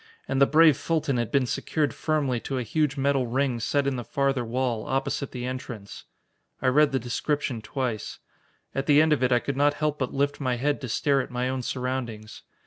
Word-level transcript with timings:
And 0.27 0.41
the 0.41 0.47
brave 0.47 0.77
Fulton 0.77 1.17
had 1.17 1.31
been 1.31 1.45
secured 1.45 1.93
firmly 1.93 2.39
to 2.39 2.57
a 2.57 2.63
huge 2.63 2.97
metal 2.97 3.27
ring 3.27 3.59
set 3.59 3.85
in 3.85 3.97
the 3.97 4.03
farther 4.03 4.43
wall, 4.43 4.87
opposite 4.87 5.29
the 5.31 5.45
entrance. 5.45 6.05
I 6.59 6.69
read 6.69 6.91
the 6.91 6.97
description 6.97 7.61
twice. 7.61 8.17
At 8.73 8.87
the 8.87 8.99
end 8.99 9.13
of 9.13 9.21
it 9.21 9.31
I 9.31 9.37
could 9.37 9.57
not 9.57 9.75
help 9.75 9.99
but 9.99 10.11
lift 10.11 10.39
my 10.41 10.55
head 10.55 10.81
to 10.81 10.89
stare 10.89 11.21
at 11.21 11.29
my 11.29 11.49
own 11.49 11.61
surroundings. 11.61 12.41